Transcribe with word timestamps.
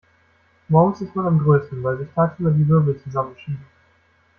Morgens 0.67 0.99
ist 1.01 1.15
man 1.15 1.27
am 1.27 1.37
größten, 1.37 1.83
weil 1.83 1.99
sich 1.99 2.09
tagsüber 2.15 2.49
die 2.49 2.67
Wirbel 2.67 2.99
zusammenschieben. 3.03 3.63